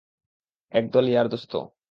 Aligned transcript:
একদল 0.71 1.05
ইয়ার 1.09 1.27
দোস্ত। 1.27 1.53